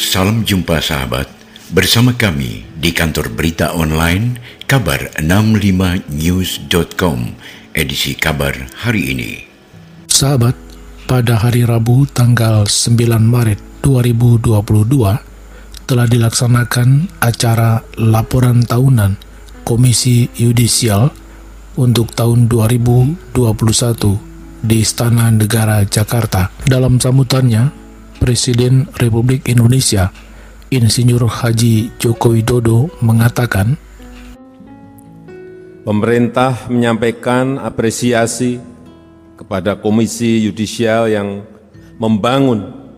[0.00, 1.28] Salam jumpa sahabat
[1.76, 7.36] bersama kami di kantor berita online kabar 65news.com
[7.76, 9.44] edisi kabar hari ini.
[10.08, 10.56] Sahabat,
[11.04, 19.20] pada hari Rabu tanggal 9 Maret 2022 telah dilaksanakan acara laporan tahunan
[19.68, 21.12] Komisi Yudisial
[21.76, 23.36] untuk tahun 2021
[24.64, 26.48] di Istana Negara Jakarta.
[26.64, 27.79] Dalam sambutannya,
[28.20, 30.12] Presiden Republik Indonesia
[30.68, 33.80] Insinyur Haji Joko Widodo mengatakan,
[35.82, 38.60] Pemerintah menyampaikan apresiasi
[39.40, 41.48] kepada Komisi Yudisial yang
[41.96, 42.92] membangun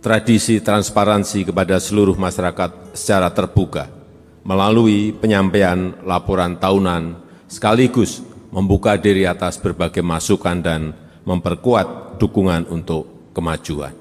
[0.00, 3.92] tradisi transparansi kepada seluruh masyarakat secara terbuka
[4.40, 10.96] melalui penyampaian laporan tahunan sekaligus membuka diri atas berbagai masukan dan
[11.28, 13.99] memperkuat dukungan untuk kemajuan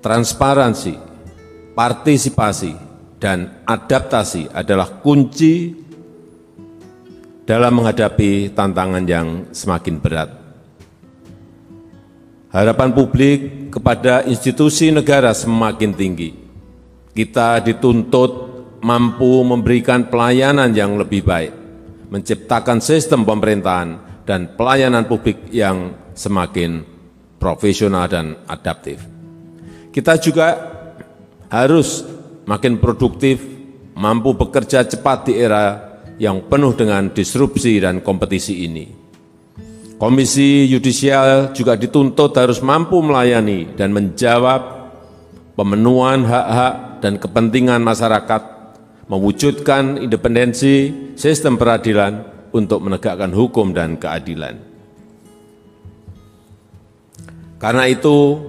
[0.00, 0.96] transparansi,
[1.76, 2.72] partisipasi,
[3.20, 5.76] dan adaptasi adalah kunci
[7.44, 10.30] dalam menghadapi tantangan yang semakin berat.
[12.50, 16.34] Harapan publik kepada institusi negara semakin tinggi.
[17.14, 18.32] Kita dituntut
[18.82, 21.52] mampu memberikan pelayanan yang lebih baik,
[22.10, 26.82] menciptakan sistem pemerintahan dan pelayanan publik yang semakin
[27.38, 29.19] profesional dan adaptif.
[29.90, 30.48] Kita juga
[31.50, 32.06] harus
[32.46, 33.42] makin produktif,
[33.98, 35.90] mampu bekerja cepat di era
[36.22, 38.86] yang penuh dengan disrupsi dan kompetisi ini.
[40.00, 44.88] Komisi Yudisial juga dituntut harus mampu melayani dan menjawab
[45.58, 48.42] pemenuhan hak-hak dan kepentingan masyarakat,
[49.10, 50.88] mewujudkan independensi
[51.18, 54.56] sistem peradilan untuk menegakkan hukum dan keadilan.
[57.60, 58.48] Karena itu,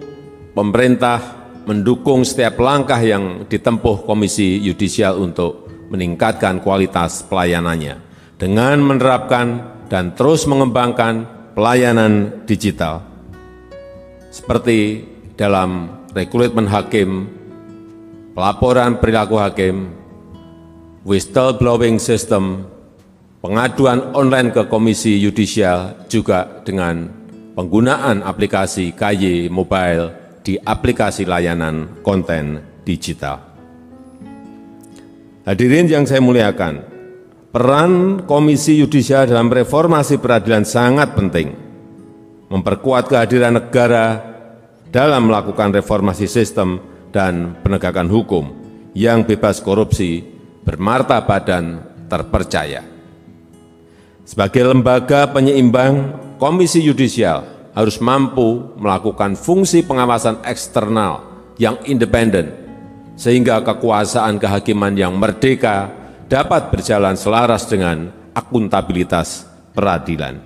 [0.51, 7.99] pemerintah mendukung setiap langkah yang ditempuh Komisi Yudisial untuk meningkatkan kualitas pelayanannya
[8.39, 9.47] dengan menerapkan
[9.91, 13.03] dan terus mengembangkan pelayanan digital.
[14.31, 15.03] Seperti
[15.35, 17.27] dalam rekrutmen hakim,
[18.31, 19.91] pelaporan perilaku hakim,
[21.03, 22.63] whistleblowing system,
[23.43, 27.11] pengaduan online ke Komisi Yudisial juga dengan
[27.53, 33.39] penggunaan aplikasi KY Mobile di aplikasi layanan konten digital.
[35.41, 36.85] Hadirin yang saya muliakan,
[37.49, 41.49] peran Komisi Yudisial dalam reformasi peradilan sangat penting.
[42.51, 44.19] Memperkuat kehadiran negara
[44.91, 46.83] dalam melakukan reformasi sistem
[47.15, 48.51] dan penegakan hukum
[48.91, 50.19] yang bebas korupsi,
[50.67, 51.79] bermartabat dan
[52.11, 52.83] terpercaya.
[54.27, 61.23] Sebagai lembaga penyeimbang, Komisi Yudisial harus mampu melakukan fungsi pengawasan eksternal
[61.55, 62.51] yang independen,
[63.15, 65.91] sehingga kekuasaan kehakiman yang merdeka
[66.27, 70.39] dapat berjalan selaras dengan akuntabilitas peradilan.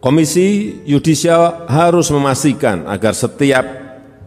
[0.00, 3.64] Komisi Yudisial harus memastikan agar setiap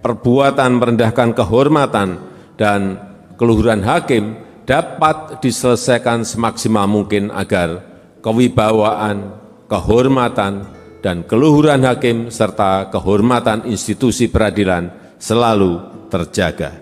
[0.01, 2.17] perbuatan merendahkan kehormatan
[2.57, 2.97] dan
[3.37, 7.85] keluhuran hakim dapat diselesaikan semaksimal mungkin agar
[8.25, 15.79] kewibawaan, kehormatan, dan keluhuran hakim serta kehormatan institusi peradilan selalu
[16.11, 16.73] terjaga.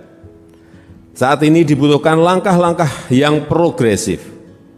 [1.15, 4.25] Saat ini dibutuhkan langkah-langkah yang progresif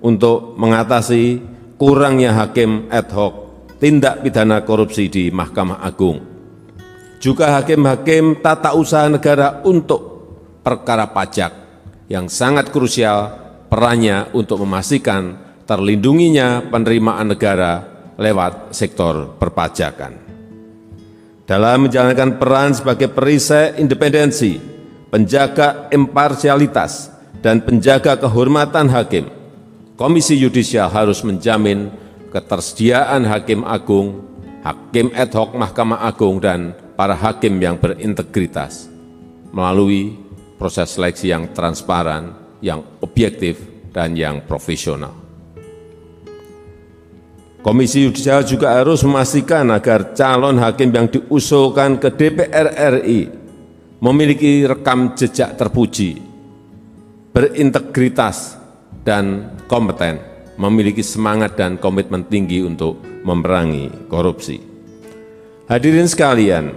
[0.01, 1.41] untuk mengatasi
[1.79, 3.33] kurangnya hakim ad hoc
[3.81, 6.21] tindak pidana korupsi di Mahkamah Agung.
[7.17, 10.01] Juga hakim-hakim tata usaha negara untuk
[10.61, 11.51] perkara pajak
[12.05, 13.33] yang sangat krusial
[13.71, 15.33] perannya untuk memastikan
[15.65, 20.27] terlindunginya penerimaan negara lewat sektor perpajakan.
[21.47, 24.59] Dalam menjalankan peran sebagai perisai independensi,
[25.07, 29.31] penjaga imparsialitas, dan penjaga kehormatan hakim,
[29.97, 31.89] Komisi Yudisial harus menjamin
[32.29, 34.29] ketersediaan hakim agung,
[34.61, 38.91] hakim ad hoc Mahkamah Agung, dan para hakim yang berintegritas
[39.49, 40.13] melalui
[40.61, 43.57] proses seleksi yang transparan, yang objektif,
[43.89, 45.26] dan yang profesional.
[47.57, 52.69] Komisi Yudisial juga harus memastikan agar calon hakim yang diusulkan ke DPR
[53.01, 53.33] RI
[53.97, 56.21] memiliki rekam jejak terpuji,
[57.33, 58.61] berintegritas,
[59.01, 60.21] dan kompeten,
[60.61, 64.61] memiliki semangat dan komitmen tinggi untuk memerangi korupsi.
[65.65, 66.71] Hadirin sekalian,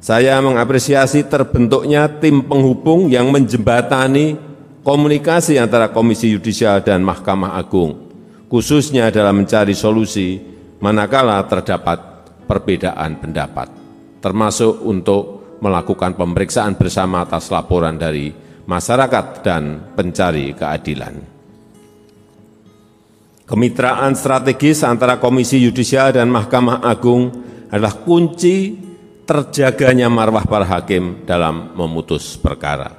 [0.00, 4.40] saya mengapresiasi terbentuknya tim penghubung yang menjembatani
[4.80, 8.05] komunikasi antara Komisi Yudisial dan Mahkamah Agung
[8.46, 10.38] khususnya dalam mencari solusi
[10.78, 11.98] manakala terdapat
[12.46, 13.68] perbedaan pendapat,
[14.22, 18.30] termasuk untuk melakukan pemeriksaan bersama atas laporan dari
[18.66, 21.14] masyarakat dan pencari keadilan.
[23.46, 27.30] Kemitraan strategis antara Komisi Yudisial dan Mahkamah Agung
[27.70, 28.74] adalah kunci
[29.22, 32.90] terjaganya marwah para hakim dalam memutus perkara,